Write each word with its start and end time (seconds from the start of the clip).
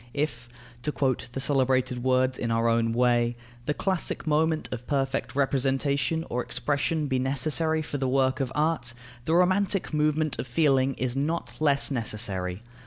If 0.15 0.49
(to 0.81 0.91
quote 0.91 1.29
the 1.33 1.39
celebrated 1.39 2.01
words 2.03 2.39
in 2.39 2.49
our 2.49 2.67
own 2.67 2.91
way) 2.91 3.37
the 3.67 3.75
classic 3.75 4.25
moment 4.25 4.67
of 4.71 4.87
perfect 4.87 5.35
representation 5.35 6.25
or 6.27 6.41
expression 6.43 7.05
be 7.05 7.19
necessary 7.19 7.83
for 7.83 7.99
the 7.99 8.09
work 8.09 8.39
of 8.39 8.51
art, 8.55 8.95
the 9.25 9.35
romantic 9.35 9.93
moment 9.93 10.39
of 10.39 10.47
feeling 10.47 10.95
is 10.95 11.15
not 11.15 11.53
less 11.59 11.91
necessary. 11.91 12.63